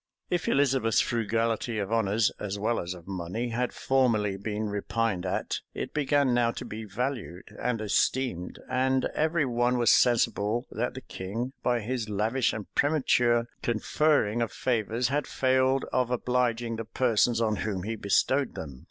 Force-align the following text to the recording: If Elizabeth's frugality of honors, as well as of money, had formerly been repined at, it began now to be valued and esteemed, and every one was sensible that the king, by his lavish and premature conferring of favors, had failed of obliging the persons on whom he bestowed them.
If 0.31 0.47
Elizabeth's 0.47 0.99
frugality 0.99 1.77
of 1.77 1.91
honors, 1.91 2.31
as 2.39 2.57
well 2.57 2.79
as 2.79 2.95
of 2.95 3.07
money, 3.07 3.49
had 3.49 3.71
formerly 3.71 4.35
been 4.35 4.67
repined 4.67 5.27
at, 5.27 5.59
it 5.75 5.93
began 5.93 6.33
now 6.33 6.49
to 6.53 6.65
be 6.65 6.85
valued 6.85 7.43
and 7.61 7.79
esteemed, 7.79 8.57
and 8.67 9.05
every 9.13 9.45
one 9.45 9.77
was 9.77 9.91
sensible 9.93 10.65
that 10.71 10.95
the 10.95 11.01
king, 11.01 11.53
by 11.61 11.81
his 11.81 12.09
lavish 12.09 12.51
and 12.51 12.65
premature 12.73 13.45
conferring 13.61 14.41
of 14.41 14.51
favors, 14.51 15.09
had 15.09 15.27
failed 15.27 15.85
of 15.93 16.09
obliging 16.09 16.77
the 16.77 16.85
persons 16.85 17.39
on 17.39 17.57
whom 17.57 17.83
he 17.83 17.95
bestowed 17.95 18.55
them. 18.55 18.79